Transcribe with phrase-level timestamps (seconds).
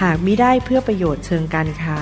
[0.00, 1.98] หากมิได้เพื่อประโยชน์เชิงการค้า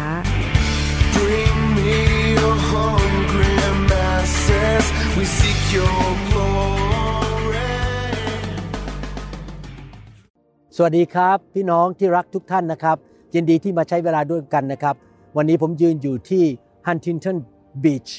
[1.16, 1.98] Bring me
[2.36, 3.54] your hungry
[3.90, 4.84] masses.
[5.16, 7.72] We seek your glory.
[10.76, 12.96] สวัสดีครับ พี่น้องที่รักทุกท่านนะครับ
[13.34, 14.96] ยินดีที่มาใช้เวลาด้วยกันนะครับ
[15.36, 16.44] วันนี้ผมยืนอยู่ที่
[16.86, 17.36] Huntington
[17.84, 18.10] Beach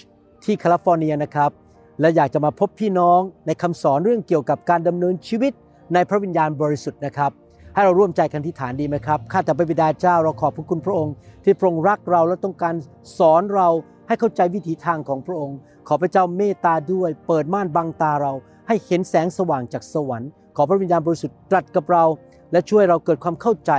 [0.43, 1.51] ที่แคลิฟอร์เนียนะครับ
[1.99, 5.53] และอยากจะมาพบพี่น้องในคำสอนเรื่องเกี่ยวกับการดำเนินชีวิต
[5.93, 7.31] ในพระวิญญาณบริสุทธิ์นะครับ
[7.73, 12.75] ให้เราร่วมใจกันที่ฐานดีไหมครับ ข้าแต่พระบิดาเจ้าเราขอบพระคุณพระองค์ ที่พระองค์รักเราและต้องการ
[13.17, 13.67] สอนเรา
[14.07, 18.33] ให้เข้าใจวิถีทางของพระองค์ ขอพระเจ้าเมตตาด้วย เปิดม่านบังตาเรา
[18.67, 22.05] ให้เห็นแสงสว่างจากสวรรค์ ขอพระวิญญาณบริสุทธิ์ตรัสกับเรา
[22.51, 23.71] และช่วยเราเกิดความเข้าใจ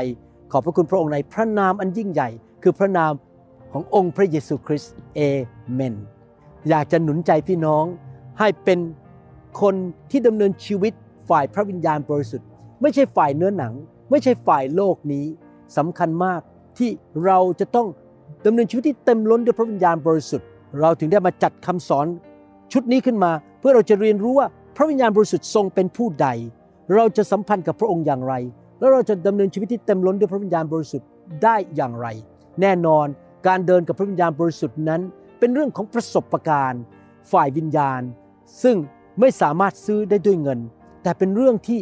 [0.52, 2.28] ขอบพระคุณพระองค์ในพระนามอันยิ่งใหญ่
[2.62, 3.12] คือพระนาม
[3.72, 5.20] ขององค์พระเยซูคริสต์เอ
[5.72, 5.94] เมน
[6.68, 7.84] อยากจะหนุนใจพี่น้อง
[8.38, 8.78] ให้เป็น
[9.60, 9.74] คน
[10.10, 10.92] ที่ดำเนินชีวิต
[11.28, 12.48] ฝ่ายพระวิญญาณบริสุทธิ์
[12.82, 13.72] ไม่ใช่ฝ่ายเนื้อหนัง
[14.10, 15.26] ไม่ใช่ฝ่ายโลกนี้
[15.76, 16.40] สำคัญมาก
[16.78, 16.90] ที่
[17.24, 17.88] เราจะต้อง
[18.46, 20.46] ดำเนินชีวิตที่เต็มล้นด้วยพระวิญญาณบริสุทธิ์
[20.80, 22.06] เราถึงได้มาจัดคำสอน
[22.72, 26.28] ชุดนี้ขึ้นมา เพื่อเราจะเรียนรู้ว่าพระวิญญาณบริสุทธิ์ทรงเป็นผู้ใด
[26.94, 28.34] เราจะสัมพันธ์กับพระองค์อย่างไร
[28.78, 31.08] แล้วเราจะดำเนินชีวิตที่เต็มล้นด้วยพระวิญญาณบริสุทธิ์
[31.42, 32.06] ได้อย่างไร
[32.60, 33.06] แน่นอน
[33.46, 35.00] การเดินกับพระวิญญาณบริสุทธิ์นั้น
[35.38, 36.82] เป็นเรื่องของประสบการณ์
[37.32, 38.00] ฝ่ายวิญญาณ
[38.62, 38.76] ซึ่ง
[39.20, 40.60] ไม่สามารถซื้อได้ด้วยเงิน
[41.02, 41.80] แต่เป็นเรื่องที่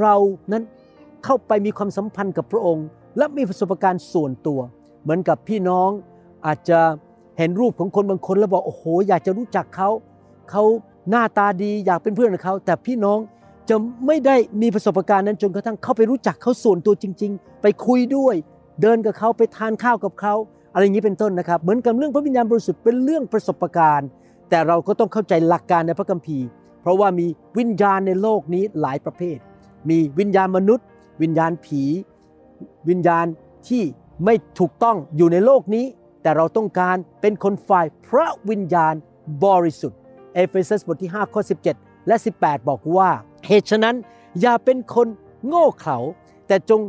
[0.00, 0.16] เรา
[0.52, 0.62] นั้น
[1.24, 2.86] เข้าไปมีความสัมพันธ์กับพระองค์
[3.18, 4.60] และมีประสบการณ์ส่วนตัว
[5.02, 5.90] เหมือนกับพี่น้อง
[6.46, 6.80] อาจจะ
[7.38, 9.88] เห็นรูปของคนบางคนแล้วบอกโอ้โห อยากจะรู้จักเขา
[10.50, 10.62] เขา
[11.10, 13.18] หน้าตาดีอยากเป็นเพื่อนกับเขา แต่พี่น้อง
[13.68, 13.76] จะ
[14.06, 18.34] ไม่ได้มีประสบการณ์นั้นจนกระทั่งเข้าไปรู้จักเขาส่วนตัวจริง ๆ ไปคุยด้วย
[18.82, 20.34] เดินกับเขาไปทานข้าวกับเขา
[20.72, 24.08] อะไรอย่างนี้เป็นต้นนะครับ เหมือนกับเรื่องพระวิญญาณบริสุทธิ์เป็นเรื่องประสบการณ์
[24.50, 26.46] แต่เราก็ต้องเข้าใจหลักการในพระคัมภีร์
[26.82, 27.26] เพราะว่ามี
[27.58, 29.38] วิญญาณในโลกนี้หลายประเภท
[29.88, 30.86] มีวิญญาณมนุษย์
[31.22, 31.82] วิญญาณผี
[32.88, 33.26] วิญญาณ
[33.68, 33.82] ที่
[34.24, 35.84] ไม่ถูกต้องอยู่ในโลกนี้
[36.22, 38.94] แต่เราต้องการเป็นคนฝ่ายพระวิญญาณ
[39.44, 39.98] บริสุทธิ์
[40.34, 41.42] เอเฟซัสบทที่5ข้อ
[41.74, 43.10] 17 และ 18 บอกว่า
[43.46, 43.96] เหตุฉะนั้น
[44.40, 45.08] อย่าเป็นคน
[45.46, 45.98] โง่เขลา
[46.46, 46.80] แต่จง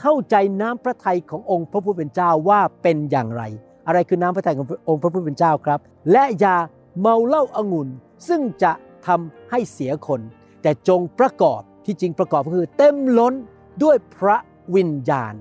[0.00, 3.42] เข้าใจน้ำพระทัยขององค์พระผู้เป็นเจ้าว่าเป็นอย่างไร
[3.86, 5.80] อะไรคือน้ำพระทัยขององค์พระผู้เป็นเจ้าครับ
[6.12, 6.56] และอย่า
[7.00, 7.88] เมาเหล้าอางุ่น
[8.28, 8.72] ซึ่งจะ
[9.06, 10.20] ทำให้เสียคน
[10.62, 13.34] แต่จงประกอบ ที่จริงประกอบก็คือเต็มล้น
[13.82, 14.36] ด้วยพระ
[14.76, 15.34] วิญญาณ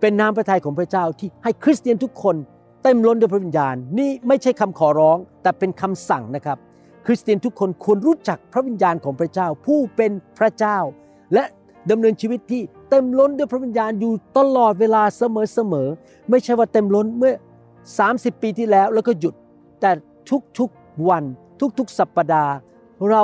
[0.00, 2.36] เป็นน้ำพระทัยของพระเจ้าที่ให้คริสเตียนทุกคน
[2.82, 6.58] เต็มล้นด้วยพระวิญญาณ นี่ไม่ใช่คำขอร้อง แต่เป็นคำสั่งนะครับ
[7.06, 10.78] คริสเตียนทุกคนควรรู้จักพระวิญญาณของพระเจ้า ผู้เป็นพระเจ้า
[11.34, 11.44] และ
[11.90, 17.34] ดำเนินชีวิตที่เต็มล้นด้วยพระวิญญาณอยู่ตลอดเวลาเสมอๆไม่ใช่ว่าเต็มล้นเมื่อ
[17.86, 19.34] 30 ปีที่แล้วแล้วก็หยุด
[19.80, 19.90] แต่
[20.58, 21.24] ทุกๆวัน
[21.78, 22.54] ทุกๆ สัปปดาห์
[23.10, 23.22] เรา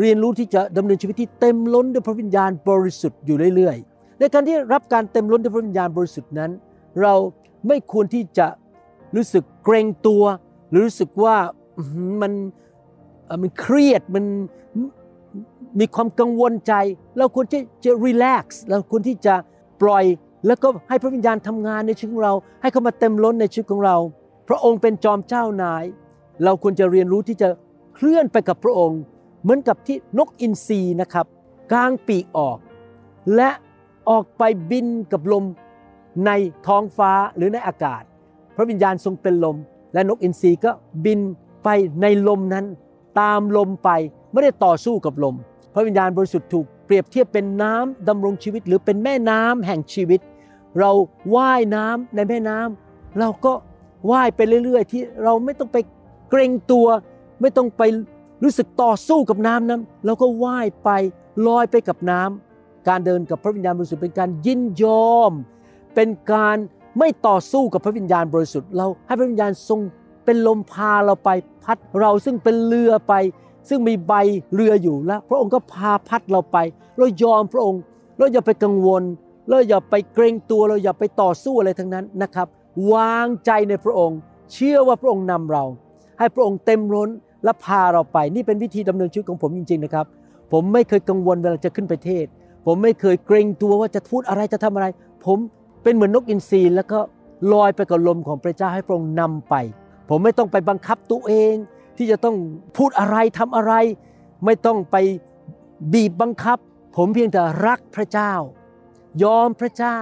[0.00, 6.50] เรียนรู้ที่จะดำเนินชีวิตที่เต็มล้นด้วยพระวิญญาณบริสุทธิ์อยู่เรื่อยๆ ในการที่รับการเต็มล้นด้วยพระวิญญาณบริสุทธิ์นั้น
[7.02, 7.14] เรา
[7.68, 8.46] ไม่ควรที่จะ
[9.16, 10.22] รู้สึกเกรงตัว
[10.70, 11.36] หรือรู้สึกว่า
[12.22, 12.32] มัน
[13.42, 14.24] มันเครียดมัน
[15.80, 16.74] มีความกังวลใจ
[17.18, 19.34] เราควรที่จะรีแลกซ์เราควรที่จะ
[19.82, 20.04] ปล่อย
[20.46, 23.96] แล้วก็ให้พระวิญญาณทำงานในชีวิตของเรา ให้เขามาเต็มล้นในชีวิตของเรา
[24.48, 25.84] พระองค์เป็นจอมเจ้านาย
[26.44, 27.48] เราควรจะเรียนรู้ที่จะ
[27.94, 29.00] เคลื่อนไปกับพระองค์
[29.44, 31.26] เหมือนกับที่นกอินทรีนะครับ
[31.72, 32.58] กางปีกออก
[33.36, 33.50] และ
[34.08, 35.44] ออกไปบินกับลม
[36.26, 36.30] ใน
[36.66, 38.02] ท้องฟ้าหรือในอากาศ
[38.56, 39.56] พระวิญญาณทรงเป็นลม
[39.94, 40.70] และนกอินทรีก็
[41.04, 41.20] บิน
[41.64, 41.68] ไป
[42.02, 42.64] ในลมนั้น
[43.20, 43.90] ตามลมไป
[44.32, 45.34] ไม่ได้ต่อสู้กับลม
[45.74, 50.20] พระวิญญาณบริสุทธิ์ถูกเปรียบเทียบเป็นน้ำดำรงชีวิต หรือเป็นแม่น้ำแห่งชีวิต
[50.78, 50.90] เรา
[51.36, 53.52] ว่ายน้ำในแม่น้ำเราก็
[54.10, 55.76] ว่ายไปเรื่อย ๆ ที่เราไม่ต้องไป
[56.30, 56.86] เกรงตัว
[57.40, 57.82] ไม่ต้องไป
[58.42, 60.90] รู้สึกต่อสู้กับน้ำนั้นเราก็ว่ายไป
[61.46, 65.32] ลอยไปกับน้ำการเดินกับพระวิญญาณบริสุทธิ์เป็นการยินยอม
[65.94, 66.56] เป็นการ
[66.98, 69.80] ไม่ต่อสู้กับพระวิญญาณบริสุทธิ์เราให้พระวิญญาณทรง
[70.24, 71.30] เป็นลมพาเราไป
[71.64, 73.14] พัดเราซึ่งเป็นเรือไป
[73.68, 74.12] ซึ่งมีใบ
[74.54, 76.58] เรืออยู่แล้ว พระองค์ก็พาพัดเราไป
[76.98, 77.80] เรายอมพระองค์
[78.18, 79.02] เราอย่าไปกังวล
[79.48, 82.48] เราอย่าไปเกรงตัวเราอย่าไปต่อสู้อะไรทั้งนั้นนะครับ
[82.92, 84.18] วางใจในพระองค์
[84.52, 85.64] เชื่อว่าพระองค์นำเรา
[86.18, 87.10] ให้พระองค์เต็มล้น
[87.44, 90.06] และพาเราไปนี่เป็นวิธีดำเนินชีวิตของผมจริง ๆนะครับ
[90.52, 92.26] ผมไม่เคยกังวลเวลาจะขึ้นไปเทศ
[92.66, 94.86] ผมไม่เคยเกรงตัวว่าจะพูดอะไรจะทำอะไร
[95.26, 95.38] ผม
[95.82, 96.98] เป็นเหมือนนกอินทรีแล้วก็
[97.52, 99.54] ลอยไปกับลมของพระเจ้าให้พระองค์นำไป
[100.10, 101.54] ผมไม่ต้องไปบังคับตัวเอง
[101.96, 102.36] ที่จะต้อง
[102.76, 103.72] พูดอะไรทำอะไร
[104.44, 104.96] ไม่ต้องไป
[105.92, 106.58] บีบบังคับ
[106.96, 108.32] ผมเพียงแต่รักพระเจ้า
[109.22, 109.98] ยอมพระเจ้า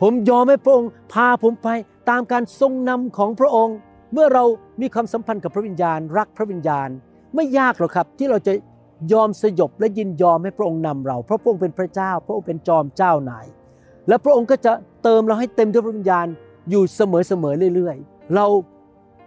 [0.00, 1.68] ผมยอมให้พระองค์ พาผมไป
[2.10, 3.76] ตามการทรงนำของพระองค์
[4.18, 4.44] เมื่อเรา
[4.80, 6.88] มีความสัมพันธ์กับพระวิญญาณ รักพระวิญญาณ
[7.34, 8.52] ไม่ยากหรอกครับที่เราจะ
[9.12, 13.46] ยอมสยบและยินยอมให้พระองค์นำเราเพราะพระองค์เป็นพระเจ้า พระองค์เป็นจอมเจ้านาย
[14.08, 14.72] และพระองค์ก็จะ
[15.02, 16.26] เติมเราให้เต็มด้วยพระวิญญาณ
[16.70, 18.46] อยู่เสมอๆเรื่อยๆ เรา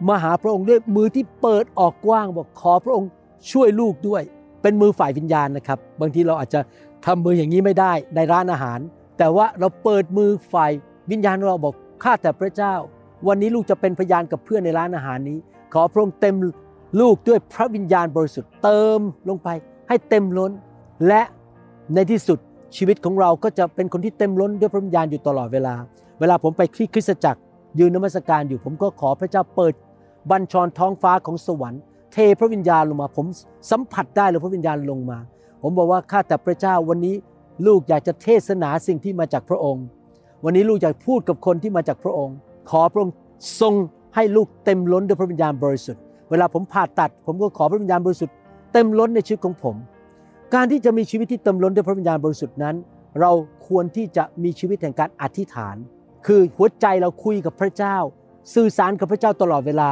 [0.07, 3.09] มาหาพระองค์ด้วยมือที่เปิดออกกว้างบอกขอพระองค์
[3.51, 4.23] ช่วยลูกด้วย
[4.61, 6.59] เป็นมือฝ่ายวิญญาณนะครับ บางทีเราอาจจะ
[7.05, 8.79] ทำมืออย่างนี้ไม่ได้ในร้านอาหาร
[9.17, 10.71] แต่ว่าเราเปิดมือฝ่าย
[11.11, 12.75] วิญญาณเราบอกข้าแต่พระเจ้า
[13.27, 15.37] วันนี้ลูกจะเป็นพยานกับเพื่อนในร้านอาหารนี้
[15.73, 16.35] ขอพระองค์เต็ม
[17.01, 18.99] ลูกด้วยพระวิญญาณบริสุทธิ์เติม
[19.29, 19.49] ลงไป
[19.87, 20.51] ให้เต็มล้น
[21.07, 21.21] และ
[21.93, 22.39] ในที่สุด
[22.75, 25.75] ชีวิตของเราก็จะเป็นคนที่เต็มล้นด้วยพระวิญญาณอยู่ตลอดเวลา
[26.19, 27.39] เวลาผมไปที่คริสตจักร
[27.79, 29.73] ยืนนมัสการอยู่ ผมก็ขอพระเจ้าเปิด
[30.31, 31.81] บัญชรท้องฟ้าของสวรรค์
[32.13, 33.25] เทพระวิญญาณลงมา ผม
[33.71, 35.17] สัมผัสได้เลยพระวิญญาณลงมา
[35.61, 37.15] ผมบอกว่าข้าแต่พระเจ้าวันนี้
[37.67, 39.85] ลูกอยากจะเทศนาสิ่งที่มาจากพระองค์
[40.43, 42.35] วันนี้ลูกอยากพูดกับคนที่มาจากพระองค์
[42.69, 43.15] ขอพระองค์
[43.61, 43.73] ทรง
[44.15, 48.35] ให้ลูกเต็มล้นด้วยพระวิญญาณบริสุทธิ์ เวลาผมผ่าตัด ผมก็ขอพระวิญญาณบริสุทธิ์
[48.73, 49.75] เต็มล้นในชีวิตของผม
[50.53, 52.75] การที่จะมีชีวิตที่เต็มล้นด้วยพระวิญญาณบริสุทธิ์นั้น
[53.19, 53.31] เรา
[53.67, 55.75] ควรที่จะมีชีวิตแห่งการอธิษฐาน
[56.25, 57.97] คือหัวใจเราคุยกับพระเจ้า
[58.55, 59.89] สื่อสารกับพระเจ้าตลอดเวลา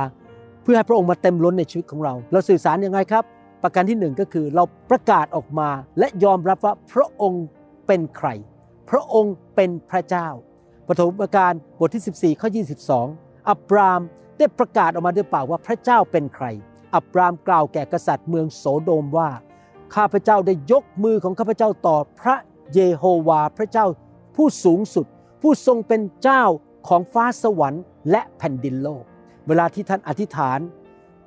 [0.63, 3.23] เพื่อให้พระองค์มาเต็มล้นในชีวิตของเรา เราสื่อสารยังไงครับ
[3.63, 5.69] ประการที่หนึ่งก็คือเราประกาศออกมา
[5.99, 7.45] และยอมรับว่าพระองค์
[7.87, 8.27] เป็นใคร
[8.89, 10.27] พระองค์เป็นพระเจ้า
[10.87, 12.49] ปฐมกาลบทที่ 14 ข้อ
[12.97, 14.01] 22 อับราม
[14.37, 16.45] ได้ประกาศออกมาด้วยปากว่าพระเจ้าเป็นใคร
[16.95, 19.29] อับรามกล่าวแก่กษัตริย์เมืองโสโดมว่า
[19.95, 22.35] ข้าพเจ้าได้ยกมือของข้าพเจ้าต่อพระ
[22.73, 23.85] เยโฮวาพระเจ้า
[24.35, 25.05] ผู้สูงสุด
[25.41, 26.43] ผู้ทรงเป็นเจ้า
[26.87, 29.03] ของฟ้าสวรรค์และแผ่นดินโลก
[29.47, 30.59] เวลาที่ท่านอธิษฐาน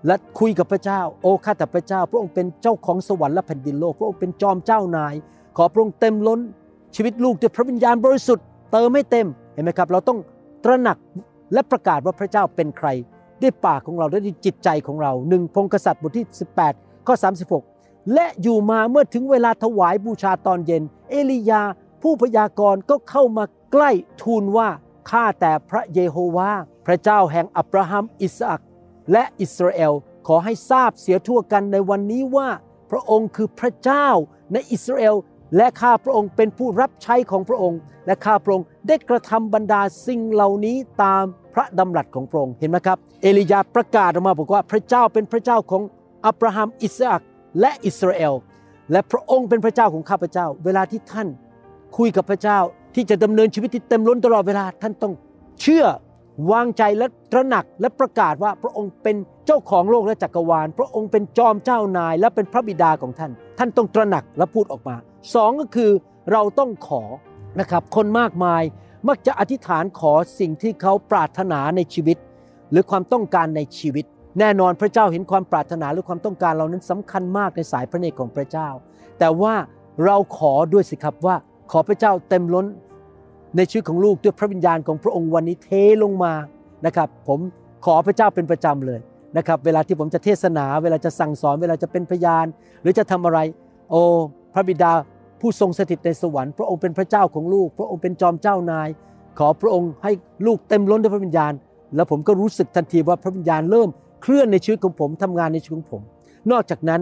[0.06, 5.14] และคุยกับพระเจ้า โอ้ข้าแต่พระเจ้า พระองค์เป็นเจ้าของสวรรค์และแผ่นดินโลก พระองค์เป็นจอมเจ้านาย
[5.56, 6.40] ขอพระองค์เต็มล้น
[6.94, 9.26] ชีวิตลูกด้วยพระวิญญาณบริสุทธิ์เติมให้เต็ม
[9.60, 10.18] ห็นไหมครับ เราต้อง
[10.64, 10.98] ตระหนัก
[11.52, 12.88] และประกาศว่าพระเจ้าเป็นใคร
[13.42, 16.26] ด้วยปากของเราด้วยจิตใจของเราหนึ่งพงกษัตริย์บทที่
[16.66, 17.14] 18 ข้อ
[17.62, 21.62] 36 และอยู่มาเมื่อถึงเวลาถวายบูชาตอนเย็น เอลียา
[22.02, 23.90] ผู้พยากรณ์ก็เข้ามาใกล้
[24.22, 24.68] ทูลว่า
[25.10, 26.50] ข้าแต่พระเยโฮวา
[26.86, 28.60] พระเจ้าแห่งอับราฮัมอิสอัก
[29.12, 29.92] และอิสราเอล
[30.26, 32.48] ขอให้ทราบเสียทั่วกันในวันนี้ว่า
[32.90, 34.08] พระองค์คือพระเจ้า
[34.52, 35.16] ในอิสราเอล
[35.56, 41.24] และข้าพระองค์เป็นผู้รับใช้ของพระองค์ และข้าพระองค์ได้กระทำบรรดาสิ่งเหล่านี้ตาม
[41.54, 45.82] พระดำรัสของพระองค์เห็นไหมครับ เอลียาประกาศออกมาบอกว่าพระเจ้าเป็นพระเจ้าของ
[46.26, 47.22] อับราฮัมอิสอัก
[47.60, 48.34] และอิสราเอล
[48.92, 51.28] และพระองค์เป็นพระเจ้าของข้าพเจ้า เวลาที่ท่าน
[51.96, 52.58] คุยกับพระเจ้า
[52.94, 55.12] ที่จะดำเนินชีวิตที่เต็มล้นตลอดเวลาท่านต้อง
[55.60, 55.84] เชื่อ
[56.52, 59.16] วางใจและตระหนักและประกาศว่าพระองค์เป็น
[59.46, 64.96] เจ้าของโลกและจักรวาล พระองค์เป็นจอมเจ้านาย และเป็นพระบิดาของท่าน ท่านต้องตระหนักและพูดออกมา
[65.34, 65.90] สองก็คือ
[66.32, 67.02] เราต้องขอ
[67.60, 68.62] นะครับคนมากมาย
[69.08, 72.16] มักจะอธิษฐานขอสิ่งที่เขาปรารถนาในชีวิต
[72.70, 74.04] หรือความต้องการในชีวิต
[74.38, 78.68] แน่นอนพระเจ้าเห็นความปรารถนาหรือความต้องการเรานั้นสำคัญมากในสายพระเนตรของพระเจ้า
[79.18, 79.54] แต่ว่า
[80.04, 81.36] เราขอด้วยสิครับว่า
[81.72, 82.66] ขอพระเจ้าเต็มล้น
[83.56, 85.70] ในชีวิตของลูกด้วยพระวิญญาณของพระองค์วันนี้เท
[86.02, 86.32] ลงมา
[86.86, 87.40] นะครับ ผม
[87.84, 89.00] ขอพระเจ้าเป็นประจำเลย
[89.36, 92.46] นะครับ เวลาที่ผมจะเทศนา เวลาจะสั่งสอน เวลาจะเป็นพยาน
[92.82, 93.38] หรือจะทำอะไร
[93.90, 94.02] โอ้
[94.54, 94.92] พระบิดา
[95.40, 98.88] ผู้ทรงสถิตในสวรรค์พระองค์เป็นพระเจ้าของลูก พระองค์เป็นจอมเจ้านาย
[99.38, 100.12] ขอพระองค์ให้
[100.46, 101.52] ลูกเต็มล้นด้วยพระวิญญาณ
[101.94, 103.88] แล้วผมก็รู้สึกทันทีว่าพระวิญญาณเริ่ม
[104.22, 106.02] เคลื่อนในชีวิตของผมทำงานในชีวิตของผม
[106.50, 107.00] นอกจากนั้น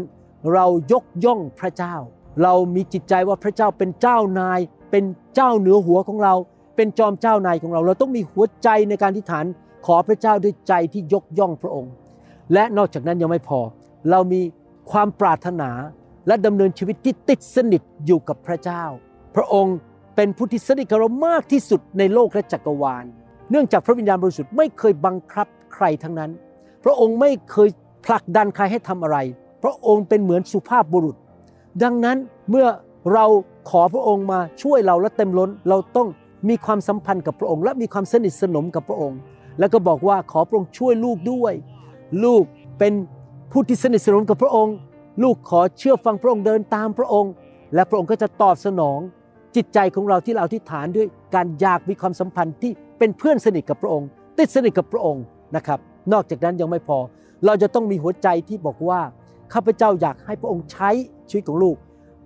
[0.55, 1.95] เรายกย่องพระเจ้า
[2.43, 6.35] เรามีจิตใจว่าพระเจ้าเป็นเจ้านาย เป็นเจ้าเหนือหัวของเรา
[6.76, 9.45] เป็นจอมเจ้านายของเรา เราต้องมีหัวใจในการที่ฐาน
[9.87, 11.93] ขอพระเจ้าด้วยใจที่ยกย่องพระองค์
[12.52, 13.61] และนอกจากนั้นยังไม่พอ
[14.11, 14.40] เรามี
[14.90, 15.71] ความปรารถนา
[16.29, 18.85] และดำเนินชีวิตที่ติดสนิทอยู่กับพระเจ้า
[19.37, 19.77] พระองค์
[20.17, 23.05] เป็นผู้ที่สนิทกับเรามากที่สุดในโลกและจักรวาล
[23.51, 26.31] เนื่องจากพระวิญญาณบริสุทธิ์ไม่เคยบังคับใครทั้งนั้น
[26.85, 27.69] พระองค์ไม่เคย
[28.07, 29.19] ผลักดันใครให้ทำอะไร
[29.63, 31.17] พระองค์เป็นเหมือนสุภาพบุรุษ
[31.83, 32.17] ดังนั้น
[32.51, 32.67] เมื่อ
[33.13, 33.27] เรา
[33.71, 36.09] ขอพระองค์มาช่วยเราและเต็มล้น เราต้อง
[36.49, 39.19] มีความสัมพันธ์กับพระองค์ และมีความสนิทสนมกับพระองค์
[39.59, 41.55] แล้วก็บอกว่าขอพระองค์ช่วยลูกด้วย
[42.25, 42.45] ลูก
[42.79, 42.93] เป็น
[43.53, 44.75] ผู้ที่สนิทสนมกับพระองค์
[45.23, 47.33] ลูกขอเชื่อฟังพระองค์เดินตามพระองค์
[47.75, 48.99] และพระองค์ก็จะตอบสนอง
[49.57, 54.09] จิตใจของเราที่เราอธิษฐานด้วยการอยากมีความสัมพันธ์ที่เป็นเพื่อนสนิทกับพระองค์
[54.39, 55.25] ติดสนิทกับพระองค์
[55.57, 55.79] นะครับ
[56.13, 56.99] นอกจากนั้นยังไม่พอ
[57.47, 59.01] เราจะต้องมีหัวใจที่บอกว่า
[59.53, 60.91] ข้าพเจ้าอยากให้พระองค์ใช้
[61.29, 61.77] ชีวิตของลูก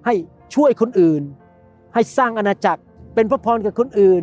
[0.07, 0.15] ให้
[0.55, 1.23] ช่วยคนอื่น
[1.95, 2.81] ให้สร้างอาณาจักร
[3.15, 4.23] เป็นพระพรกับคนอื่น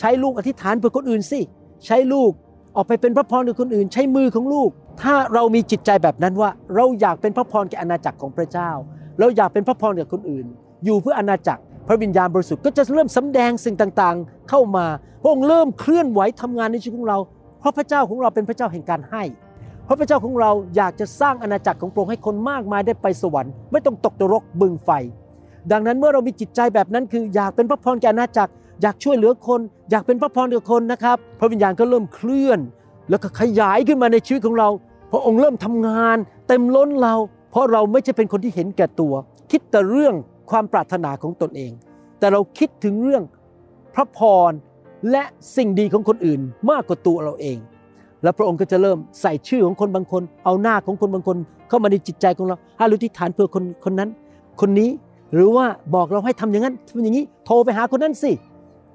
[0.00, 1.40] ใช้ลูกอธิษฐานเพื่อคนอื่นสิ
[1.86, 2.32] ใช้ลูก
[2.76, 4.70] ออกไปเป็นพระพรกับคนอื่น ใช้มือของลูก
[5.02, 8.70] ถ้าเรามีจิตใจแบบนั้นว่า เราอยากเป็นพระพรแก่อาณาจักรของพระเจ้า
[9.18, 10.46] เราอยากเป็นพระพรกับคนอื่น
[10.84, 14.86] อยู่เพื่ออาณาจักร พระวิญญาณบริสุทธิ์ก็จะเริ่มสำแดงสิ่งต่างๆ เข้ามา
[15.22, 17.18] พระองค์เริ่มเคลื่อนไหวทำงานในชีวิตของเรา
[17.60, 19.22] เพราะพระเจ้าของเราเป็นพระเจ้าแห่งการให้
[19.84, 24.90] เพราะพระเจ้าของเราอยากจะสร้างอาณาจักรของพระองค์ให้คนมากมายได้ไปสวรรค์ไม่ต้องตกนรกบึงไฟ
[25.72, 28.52] ดังนั้นเมื่อเรามีจิตใจแบบนั้นคืออยากเป็นพระพรแก่อาณาจักร
[28.82, 29.60] อยากช่วยเหลือคน
[29.90, 32.60] อยากเป็นพระพรกับคนนะครับ พระวิญญาณก็เริ่มเคลื่อน
[33.10, 34.68] แล้วก็ขยายขึ้นมาในชีวิตของเรา
[35.12, 36.16] พระองค์เริ่มทำงาน
[36.48, 37.14] เต็มล้นเรา
[37.50, 39.14] เพราะเราไม่ใช่เป็นคนที่เห็นแก่ตัว
[39.50, 40.14] คิดแต่เรื่อง
[40.50, 41.72] ความปรารถนาของตนเอง
[42.18, 43.22] แต่เราคิดถึงเรื่อง
[43.94, 44.18] พระพ
[44.50, 44.52] ร
[45.10, 45.22] และ
[45.56, 47.58] สิ่งดีของคนอื่นมากกว่าตัวเราเอง
[48.22, 51.36] แล้วพระองค์ก็จะเริ่มใส่ชื่อของคนบางคน เอาหน้าของคนบางคน
[51.68, 54.10] เข้ามาในจิตใจของเราให้เราที่ฐานเพื่อคนคนนั้น
[54.60, 54.90] คนนี้
[55.34, 58.32] หรือว่าบอกเราให้ทำอย่างนั้นทำอย่างนี้ โทรไปหาคนนั้นสิ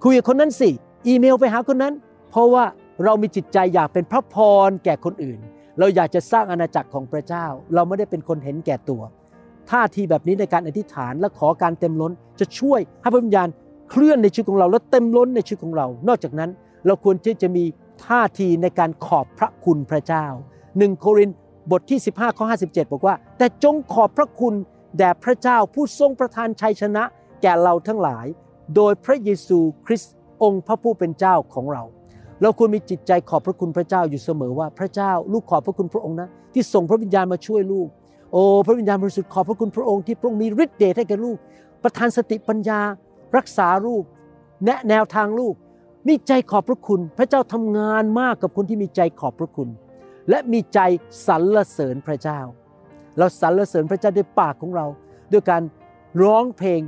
[0.04, 0.70] คุยกับคนนั้นสิ
[1.08, 1.94] อีเมลไปหาคนนั้น
[2.32, 2.66] เพราะว่า
[3.04, 4.36] เรามีจิตใจอยากเป็นพระพ
[4.68, 5.40] รแก่คนอื่น
[5.80, 9.02] เราอยากจะสร้างอาณาจักรของพระเจ้า เราไม่ได้เป็นคนเห็นแก่ตัว
[9.70, 13.48] ท่าทีแบบนี้ในการอธิษฐานและขอการเต็มล้น จะช่วยให้พระวิญญาณ
[13.90, 16.50] เคลื่อนในชีวิตของเราและเต็มล้นในชีวิตของเรา นอกจากนั้น
[16.86, 17.64] เราควรที่จะมี
[18.06, 20.26] ท่าทีในการขอบพระคุณพระเจ้า
[20.78, 21.30] หนึ่งโคริน
[21.72, 24.54] บทที่ 15ข้อ57 บอกว่า แต่จงขอบพระคุณ
[24.98, 27.04] แด่พระเจ้าผู้ทรงประทานชัยชนะ
[27.42, 28.26] แก่เราทั้งหลาย
[28.76, 31.84] โดยพระเยซูคริสต์องค์พระผู้เป็นเจ้าของเรา
[32.42, 37.88] เราควรมีจิตใจขอบพระคุณพระเจ้าอยู่เสมอว่าพระเจ้าลูกขอบพระคุณพระองค์นะที่ส่งพระวิญญาณมาช่วยลูก
[38.32, 41.38] โอ้พระวิญญาณบริสุทธิ์ขอบพระคุณพระองค์ที่พระองค์มีฤทธิ์เดชให้แก่ลูก
[41.84, 42.80] ประทานสติปัญญา
[43.38, 44.04] รักษาลูก
[44.66, 45.56] แนะแนวทางลูก
[46.08, 49.70] มีใจขอบพระคุณ พระเจ้าทำงานมากกับคนที่มีใจขอบพระคุณ
[50.30, 50.80] และมีใจ
[51.28, 52.40] สรรเสริญพระเจ้า
[53.18, 54.86] เราสรรเสริญพระเจ้าด้วยปากของเรา
[55.32, 55.62] ด้วยการ
[56.22, 56.82] ร้องเพลง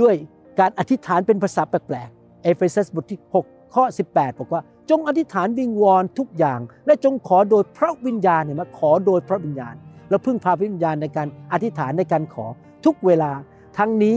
[0.00, 0.14] ด้วย
[0.58, 9.74] การอธิษฐานเป็นภาษาแปลกๆ เอเฟซัสบทที่ 6 ข้อ 18 บอกว่า จงอธิษฐานวิงวอนทุกอย่าง และจงขอโดยพระวิญญาณเห็นไหมขอโดยพระวิญญาณ
[10.10, 12.46] เราพึ่งพาพระวิญญาณในการอธิษฐานในการขอ
[12.84, 13.32] ทุกเวลา
[13.78, 14.16] ทั้งนี้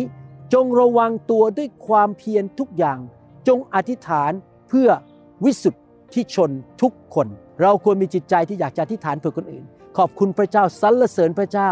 [0.54, 3.00] จงระวังตัวด้วยความเพียรทุกอย่าง
[3.48, 4.32] จงอธิษฐาน
[4.70, 4.90] เพื่อ
[5.46, 5.76] วิสุท
[6.14, 6.52] ธิชน
[6.82, 7.28] ทุกคน
[7.62, 9.66] เราควรมีจิตใจที่อยากจะอธิษฐานเพื่อคนอื่น
[9.98, 11.72] ขอบคุณพระเจ้าสรรเสริญพระเจ้า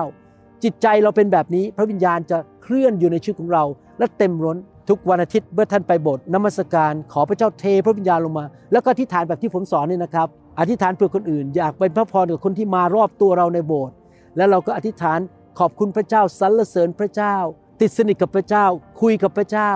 [0.66, 3.64] จิตใจเราเป็นแบบนี้ พระวิญญาณจะเคลื่อนอยู่ในชีวิตของเรา
[4.00, 4.58] และเต็มล้น
[4.90, 10.28] ทุกวันอาทิตย์เมื่อท่านไปโบสถ์นมัสการ ขอพระเจ้าเทพระวิญญาณลงมา แล้วก็อธิษฐานแบบที่ผมสอนนี่นะครับ
[10.60, 13.96] อธิษฐานเพื่อคนอื่น อยากเป็นพระพรกับคนที่มารอบตัวเราในโบสถ์
[14.38, 15.20] แล้วเราก็อธิษฐาน
[15.60, 17.36] ขอบคุณพระเจ้าสรรเสริญพระเจ้า
[17.82, 18.66] ติดสนิทกับพระเจ้า
[19.02, 19.72] คุยกับพระเจ้า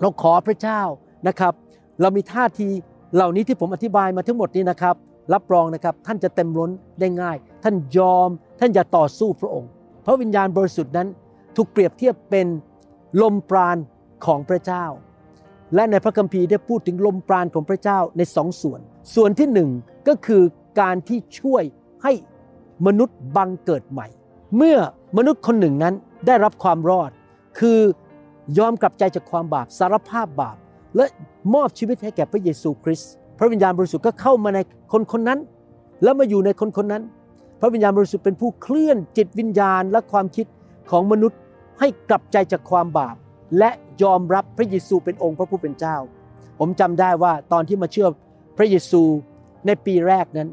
[0.00, 0.80] เราขอพระเจ้า
[1.28, 1.52] นะครับ
[2.00, 2.68] เรามีท่าที
[3.14, 4.96] เหล่านี้ที่ผมอธิบายมาทั้งหมดนี้นะครับ
[5.32, 6.70] รับรองนะครับท่านจะเต็มล้น
[7.00, 8.28] ได้ง่าย ท่านยอม
[8.60, 9.70] ท่านอย่าต่อสู้พระองค์
[10.04, 11.08] พระวิญญาณบริสุทธิ์นั้น
[11.56, 12.46] ถูกเปรียบเทียบเป็น
[13.22, 13.76] ลมปราณ
[14.26, 14.84] ของพระเจ้า
[15.74, 18.80] และในพระคัมภีร์ได้พูดถึงลมปราณของพระเจ้าในสองส่วน
[19.14, 19.70] ส่วนที่หนึ่ง
[20.08, 20.42] ก็คือ
[20.80, 21.62] การที่ช่วย
[22.02, 22.12] ให้
[22.86, 24.06] มนุษย์บังเกิดใหม่
[24.56, 24.78] เมื่อ
[25.16, 25.94] มนุษย์คนหนึ่งนั้น
[26.26, 27.10] ได้รับความรอด
[27.58, 27.80] คือ
[28.58, 30.56] ยอมกลับใจจากความบาปสารภาพบาป
[30.96, 31.04] และ
[31.54, 34.58] มอบชีวิตให้แก่พระเยซูคริสต์พระวิญญาณบริสุทธิ์ก็เข้ามาใน
[34.92, 35.38] คนคนนั้น
[36.02, 37.02] แล้วมาอยู่ในคนคนนั้น
[37.64, 40.46] พระวิญญาณบริสุทธิ์เป็นผู้เคลื่อนจิตวิญญาณและความคิด
[40.90, 41.38] ของมนุษย์
[41.80, 43.16] ให้กลับใจจากความบาป
[43.58, 43.70] และ
[44.02, 45.96] ยอมรับพระเยซูเป็นองค์พระผู้เป็นเจ้า
[46.58, 48.08] ผมจำได้ว่าตอนที่มาเชื่อ
[48.56, 49.02] พระเยซู
[49.66, 50.48] ในปีแรกนั้น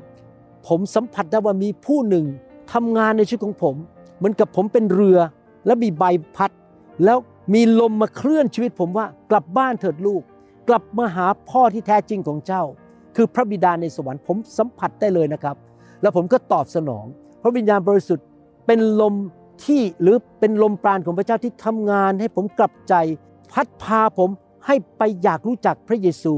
[0.67, 2.25] ผมสัมผัสได้ว่ามีผู้หนึ่ง
[2.73, 3.75] ทำงานในชีวิตของผม
[4.17, 5.17] เหมือนกับผมเป็นเรือ
[5.65, 6.03] แล้วมีใบ
[6.35, 6.51] พัด
[7.05, 7.17] แล้ว
[7.53, 10.21] มีลมมาเคลื่อนชีวิตผมว่ากลับบ้านเถิดลูก
[10.69, 12.63] กลับมาหาพ่อที่แท้จริงของเจ้า
[13.15, 15.57] คือพระบิดาในสวรรค์ผมสัมผัสได้เลยนะครับ
[16.01, 17.05] แล้วผมก็ตอบสนอง
[17.41, 18.25] พระวิญญาณบริสุทธิ์
[18.67, 19.15] เป็นลม
[19.65, 22.93] ที่หรือเป็นลมปราณของพระเจ้าที่ทำงาน ให้ผมกลับใจ
[23.51, 24.29] พัดพาผม
[24.65, 26.33] ให้ไปอยากรู้จักพระเยซู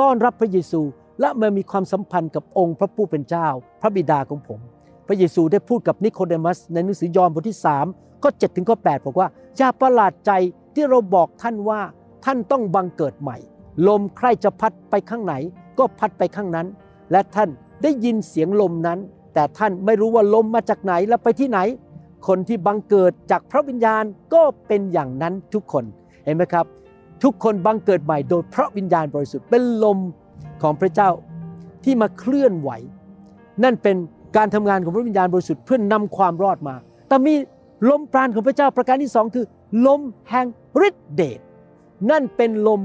[0.00, 0.80] ต้อนรับพระเยซู
[1.20, 3.48] และมามีความสัมพันธ์กับองค์พระผู้เป็นเจ้า
[3.80, 4.60] พระบิดาของผม
[5.06, 7.58] พระเยซูได้พูดกับนิโคเดมัส ในหนังสือยอห์นบทที่
[7.90, 10.32] 3ข้อ7ถึงข้อ8บอกว่าอย่าประหลาดใจ
[10.74, 11.80] ที่เราบอกท่านว่า
[12.24, 13.36] ท่านต้องบังเกิดใหม่
[13.88, 15.34] ลมใครจะพัดไปข้างไหน
[15.78, 16.66] ก็พัดไปข้างนั้น
[17.12, 17.50] และท่าน
[17.82, 18.98] ได้ยินเสียงลมนั้น
[19.34, 21.58] แต่ท่านไม่รู้ว่าลมมาจากไหนและไปที่ไหน
[22.28, 25.84] คนที่บังเกิดจากพระวิญญาณก็เป็นอย่างนั้นทุกคน
[26.24, 26.66] เห็นไหมครับ
[27.22, 29.98] ทุกคนบังเกิดใหม่โดยพระวิญญาณบริสุทธิ์เป็นลม
[30.62, 31.10] ของพระเจ้า
[31.84, 32.70] ที่มาเคลื่อนไหว
[33.64, 33.96] นั่นเป็น
[34.36, 36.74] การทำงานของพระวิญญาณบริสุทธิ์เพื่อนนำความรอดมา
[37.08, 37.34] แต่มี
[37.90, 39.46] ลมปราณของพระเจ้าประการที่สองคือ
[39.86, 40.46] ลมแห่ง
[40.88, 41.40] ฤทธิเดช
[42.10, 42.80] นั่นเป็นลม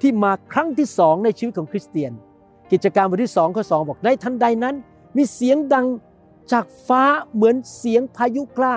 [0.00, 2.12] ที่มาครั้งที่สองในชีวิตของคริสเตียน
[2.72, 4.74] กิจการบทที่สองข้อสองบอกในทันใดนั้น
[5.16, 5.86] มีเสียงดัง
[6.52, 8.74] จากฟ้าเหมือนเสียงพายุกล้า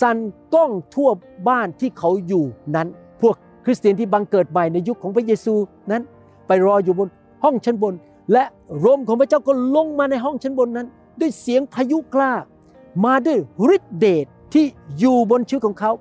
[0.00, 0.18] สั่น
[0.54, 1.10] ก้องทั่ว
[1.48, 2.44] บ้านที่เขาอยู่
[2.76, 2.88] นั้น
[3.20, 3.34] พวก
[3.64, 5.54] คริสเตียนที่บังเกิดใหม่ในยุคของพระเยซู
[5.90, 6.02] นั้น
[6.46, 7.08] ไปรออยู่บน
[7.44, 7.94] ห้องชั้นบน
[8.32, 8.44] และ
[8.84, 10.86] ลมของพระเจ้าก็ลงมาในห้องชั้นบนนั้น
[11.20, 12.32] ด้วยเสียงพายุกล้า
[13.04, 13.38] มาด้วย
[13.74, 14.64] ฤทธิเดชที่
[14.98, 15.92] อยู่บนชีวิตของเขา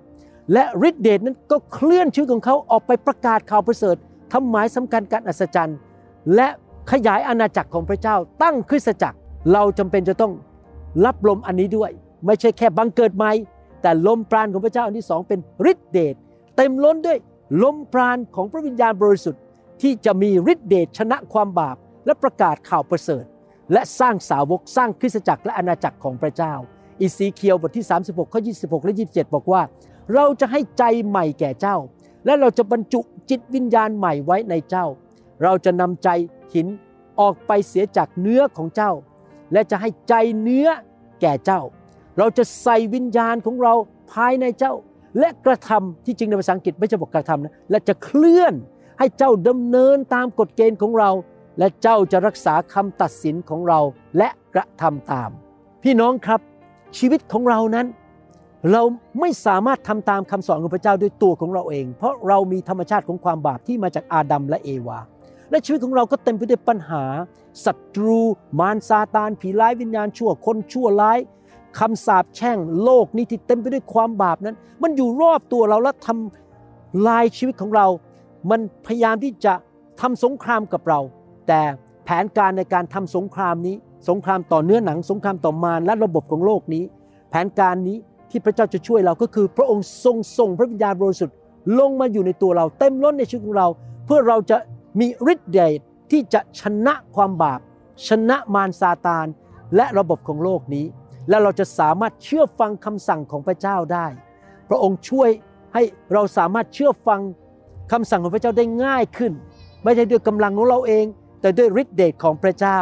[0.54, 3.96] และฤทธิเดชนั้นก็เคลื่อนชีวิตของเขาออกไปประกาศข่าวประเสริฐ
[4.34, 5.78] ทำหมายสำคัญการอัศจรรย์
[6.36, 6.48] และ
[6.92, 9.18] ขยายอาณาจักรของพระเจ้าตั้งคริสตจักร
[9.54, 10.34] เราจำเป็นจะต้อง
[11.06, 11.92] รับลมอันนี้ด้วย
[12.26, 13.32] ไม่ใช่แค่บังเกิดใหม่
[13.82, 15.40] แต่ลมปราณของพระเจ้าอันที่สองเป็น
[15.72, 16.16] ฤทธิเดช
[16.56, 17.18] เต็มล้นด้วย
[17.64, 19.42] ลมปราณของพระวิญญาณบริสุทธิ์
[19.82, 23.24] ที่จะมีฤทธิเดชชนะความบาป และประกาศข่าวประเสริฐ
[23.74, 26.54] และสร้างสาวกสร้างคริสตจักรและอาณาจักรของพระเจ้า
[27.02, 29.62] อิสีเคียวบทที่ 36ข้อ26 และ 27 บอกว่า
[30.14, 31.78] เราจะให้ใจใหม่แก่เจ้า
[32.26, 34.86] และเราจะบรรจุจิตวิญญาณใหม่ไว้ในเจ้า
[35.44, 36.10] เราจะนำใจ
[36.54, 36.68] หิน
[37.20, 38.92] ออกไปเสียจากเนื้อของเจ้า
[39.54, 40.68] และจะให้ใจเนื้อ
[41.22, 41.62] แก่เจ้า
[42.18, 43.74] เราจะใส่วิญญาณของเรา
[44.14, 44.74] ภายในเจ้า
[45.20, 48.54] และกระทำที่จริงในภาษาอังกฤษไม่ใช่บอกกระทำนะและจะเคลื่อน
[49.00, 51.10] ให้เจ้าดำเนินตามกฎเกณฑ์ของเรา
[51.60, 53.80] และเจ้าจะรักษาคำตัดสินของเรา
[54.18, 55.30] และกระทำตาม
[55.84, 56.40] พี่น้องครับ
[56.98, 57.88] ชีวิตของเรานั้น
[58.72, 58.84] เรา
[59.20, 65.00] ไม่สามารถทำตามคำสอนของพระเจ้าด้วยตัวของเราเอง เพราะเรามีธรรมชาติของความบาปที่มาจากอาดัมและเอวา
[65.50, 67.04] และชีวิตของเราก็เต็มไปด้วยปัญหา
[67.66, 68.20] ศัตรู
[68.60, 71.20] มารซาตาน ผีร้ายวิญญาณชั่วคนชั่วร้าย
[71.80, 77.88] คำสาปแช่งโลกนี้ที่เต็มไปด้วยความบาปนั้น มันอยู่รอบตัวเราและทำลายชีวิตของเรา
[78.50, 79.54] มันพยายามที่จะ
[80.02, 81.00] ทำสงครามกับเรา
[81.48, 81.62] แต่
[82.06, 83.76] แผนการในการทำสงครามนี้
[84.10, 86.84] สงครามต่อเนื้อหนัง สงครามต่อมารและระบบของโลกนี้
[87.30, 87.98] แผนการนี้
[88.30, 91.36] ที่พระเจ้าจะช่วยเราก็คือ พระองค์ทรงส่งพระวิญญาณบริสุทธิ์
[91.80, 93.68] ลงมาอยู่ในตัวเรา เต็มล้นในชีวิตของเรา
[94.06, 94.58] เพื่อเราจะ
[95.00, 95.80] มีฤทธิ์เดช
[96.12, 97.60] ที่จะชนะความบาป
[98.08, 99.28] ชนะมารซาตาน
[99.76, 100.86] และระบบของโลกนี้
[101.30, 104.06] และเราจะสามารถเชื่อฟังคำสั่งของพระเจ้าได้
[104.70, 105.30] พระองค์ช่วย
[105.74, 107.22] ให้เราสามารถเชื่อฟัง
[107.92, 109.32] คำสั่งของพระเจ้าได้ง่ายขึ้น
[109.84, 111.06] ไม่ใช่ด้วยกำลังของเราเอง
[111.42, 112.80] แต่ด้วยฤทธิเดชของพระเจ้า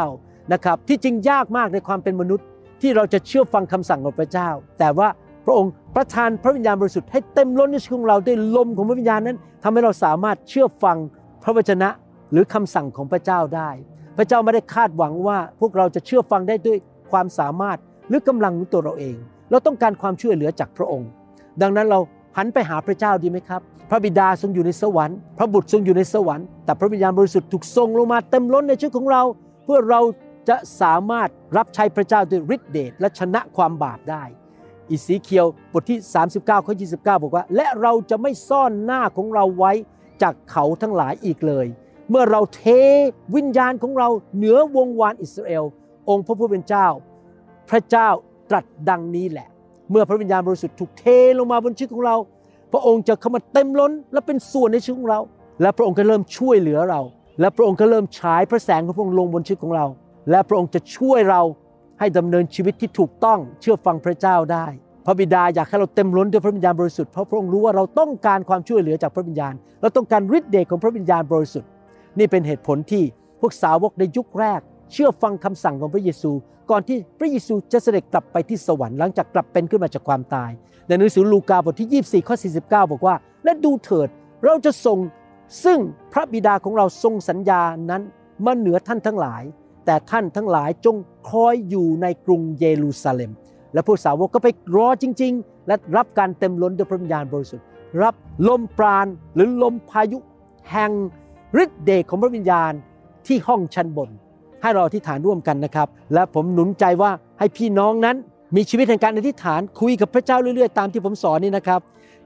[0.52, 2.46] นะครับที่จริงยากมากในความเป็นมนุษย์
[2.82, 5.08] ที่เราจะเชื่อฟังคำสั่งของพระเจ้า แต่ว่า
[5.44, 10.96] พระองค์ประทานพระวิญญาณบริสุทธิ์ให้เต็มล้นในชีวิตของเราด้วยลมของพระวิญญาณนั้นทำให้เราสามารถเชื่อฟัง
[11.42, 11.88] พระวจนะ
[12.32, 13.70] หรือคำสั่งของพระเจ้าได้
[14.16, 16.78] พระเจ้าไม่ได้คาดหวังว่าพวกเราจะเชื่อฟังได้ด้วย
[17.10, 19.16] ความสามารถหรือกำลังของตัวเราเอง
[19.50, 21.10] เราต้องการความช่วยเหลือจากพระองค์
[21.62, 21.98] ดังนั้นเรา
[22.36, 23.60] หันไปหาพระเจ้าดีไหมครับ
[23.90, 29.22] พระบิดาทรงอยู่ในสวรรค์ พระบุตรทรงอยู่ในสวรรค์ แต่พระวิญญาณบริสุทธิ์ถูกส่งลงมาเต็มล้นในชีวิตของเรา
[29.64, 30.00] เพื่อเรา
[30.48, 34.24] จะสามารถรับใช้พระเจ้าด้วยฤทธิเดชและชนะความบาปได้
[34.90, 35.98] อิสีเคียวบทที่
[36.32, 39.72] 39ข้อ29 บอกว่า และเราจะไม่ซ่อนหน้าของเราไว้
[40.22, 41.66] จากเขาทั้งหลายอีกเลย
[42.10, 42.62] เมื่อเราเท
[43.36, 45.64] วิญญาณของเราเหนือวงวานอิสราเอล
[46.08, 46.86] องค์พระผู้เป็นเจ้า
[47.70, 48.08] พระเจ้า
[48.50, 49.48] ตรัสดังนี้แหละ
[49.90, 51.04] เมื่อพระวิญญาณบริสุทธิ์ถูกเท
[51.38, 52.16] ลงมาบนชีวิตของเรา
[52.72, 55.20] พระองค์จะเข้ามาเต็มล้น และเป็นส่วนในชีวิตของเรา
[55.62, 57.00] และพระองค์ก็เริ่มช่วยเหลือเรา
[57.40, 59.86] และพระองค์ก็เริ่มฉายพระแสงของพระองค์ลงบนชีวิตของเรา
[60.30, 61.42] และพระองค์จะช่วยเรา
[61.98, 64.66] ให้ดำเนินชีวิตที่ถูกต้องเชื่อฟังพระเจ้าได้
[65.06, 71.68] พระบิดาอยากให้เราเต็มล้นด้วยพระวิญญาณบริสุทธิ์เพราะพระองค์รู้ว่าเราต้องการความช่วยเหลือจากพระวิญญาณ เราต้องการฤทธิ์เดชของพระวิญญาณบริสุทธิ์
[72.18, 73.04] นี่เป็นเหตุผลที่
[73.40, 74.60] พวกสาวกในยุคแรก
[74.92, 76.30] เชื่อฟังคำสั่งของพระเยซู
[76.70, 80.50] ก่อนที่พระเยซูจะเสด็จกลับไปที่สวรรค์หลังจากกลับเป็นขึ้นมาจากความตาย
[80.86, 82.60] ในหนังสือลูกาบทที่ 24 ข้อ 49
[82.92, 84.08] บอกว่า และดูเถิด
[84.44, 84.98] เราจะส่ง
[85.64, 85.78] ซึ่ง
[86.12, 88.02] พระบิดาของเราทรงสัญญานั้น
[88.44, 89.42] มาเหนือท่านทั้งหลาย
[89.86, 90.96] แต่ท่านทั้งหลายจง
[91.30, 93.32] คอยอยู่ในกรุงเยรูซาเล็ม
[93.72, 97.66] และพวกสาวกก็ไปรอจริง ๆ และรับการเต็มล้นด้วยพระวิญญาณบริสุทธิ์
[98.02, 98.14] รับ
[98.48, 100.18] ลมปราณหรือลมพายุ
[100.70, 100.92] แห่ง
[101.62, 102.72] ฤทธิ์เดชของพระวิญญาณ
[103.26, 104.10] ที่ห้องชั้นบน
[104.62, 108.16] ให้เราอธิษฐานร่วมกันนะครับ และผมหนุนใจว่าให้พี่น้องนั้น
[108.56, 111.80] มีชีวิตแห่งการอธิษฐานคุยกับพระเจ้าเรื่อยๆ ตามที่ผมสอนนี่นะครับ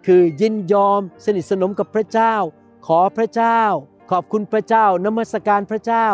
[0.06, 2.34] คือยินยอมสนิทสนมกับพระเจ้า
[2.86, 3.60] ขอพระเจ้า
[4.10, 6.06] ขอบคุณพระเจ้านมัสการพระเจ้า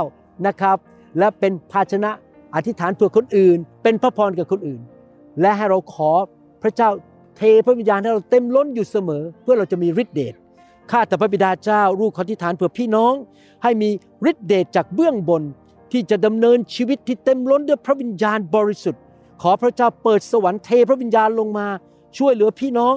[0.46, 0.78] นะครับ
[1.18, 2.10] และเป็นภาชนะ
[2.54, 4.80] อธิษฐานเพื่อคนอื่น เป็นพระพรกับคนอื่น
[5.40, 6.10] และให้เราขอ
[6.62, 6.90] พระเจ้า
[7.36, 10.34] เทพระวิญญาณให้เราเต็มล้นอยู่เสมอ เพื่อเราจะมีฤทธิเดช
[10.90, 13.14] ข้าแต่พระบิดาเจ้าลูกขออธิฐานเพื่อพี่น้อง
[13.62, 13.90] ให้มี
[14.30, 15.42] ฤทธิเดชจากเบื้องบน
[15.92, 19.02] ที่จะดำเนินชีวิตที่เต็มล้นด้วยพระวิญญาณบริสุทธิ์
[19.42, 21.66] ขอพระเจ้าเปิดสวรรค์เทพระวิญญาณลงมา
[22.18, 22.94] ช่วยเหลือพี่น้อง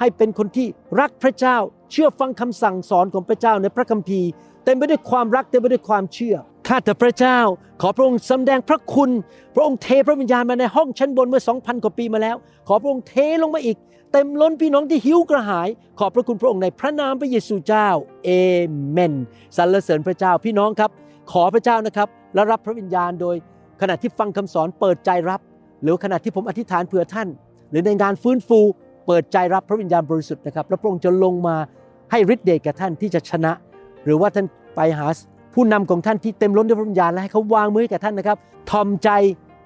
[0.00, 0.66] ให้เป็นคนที่
[1.00, 1.56] รักพระเจ้า
[1.90, 4.28] เชื่อฟังคำสั่งสอนของพระเจ้าในพระคัมภีร์
[4.64, 6.36] เต็มไปด้วยความรักเต็มไปด้วยความเชื่อ
[6.68, 7.38] ข้าแต่พระเจ้า
[7.80, 9.10] ขอพระองค์สำแดงพระคุณ
[9.54, 12.36] พระองค์เทพระวิญญาณมาในห้องชั้นบนเมื่อ 2,000 กว่าปีมาแล้ว
[12.68, 13.76] ขอพระองค์เทลงมาอีก
[14.12, 15.68] เต็มล้นพี่น้องที่หิวกระหาย
[15.98, 17.88] ขอบพระคุณพระองค์ในพระนามพระเยซูเจ้า
[18.24, 18.30] เอ
[18.90, 19.14] เมน
[19.56, 20.90] สรรเสริญพระเจ้าพี่น้องครับ
[21.32, 23.36] ขอพระเจ้านะครับและรับพระวิญญาณโดย
[23.80, 25.40] ขณะที่ฟังคำสอนเปิดใจรับ
[25.82, 27.28] หรือขณะที่ผมอธิษฐานเผื่อท่าน
[27.70, 28.60] หรือในงานฟื้นฟู
[29.06, 31.56] เปิดใจรับพระวิญญาณบริสุทธิ์นะครับแล้วพระองค์จะลงมา
[32.10, 33.52] ให้ฤทธิ์เดชแก่ท่านที่จะชนะ
[34.04, 35.06] หรือว่าท่านไปหา
[35.54, 38.38] ผู้นำของท่านที่เต็มล้นด้วยพระวิญญาณและให้เขาวางมือให้กับท่านนะครับ
[38.70, 39.08] ทอมใจ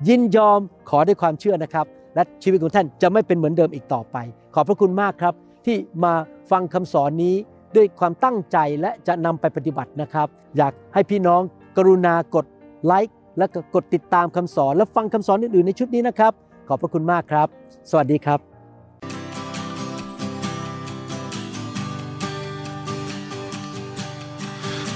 [0.09, 4.17] ยินยอมขอด้วยความเชื่อนะครับ และชีวิตของท่านจะไม่เป็นเหมือนเดิมอีกต่อไป
[4.55, 5.35] ขอบพระคุณมากครับ
[5.67, 6.13] ที่มา
[6.51, 7.35] ฟังคำสอนนี้
[7.77, 11.41] ด้วยความตั้งใจและจะนำไปปฏิบัตินะครับ อยากให้พี่น้อง
[11.77, 12.47] กรุณากด
[12.85, 16.33] ไลค์และก็กดติดตามคำสอน และฟังคำสอนอื่นๆในชุดนี้นะครับ
[16.69, 17.49] ขอบพระคุณมากครับ
[17.91, 18.54] สวัสดีครับ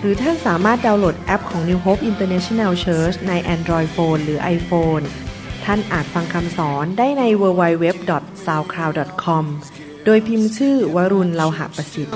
[0.00, 5.04] หรือท่านสามารถดาวน์โหลดแอปของ New Hope International Church ใน Android Phone หรือ iPhone
[5.64, 9.44] ท่านอาจฟังคำสอนได้ใน www.soundcloud.com
[10.04, 12.12] โดยพิมพ์ชื่อวรุณเลาหะประสิทธิ์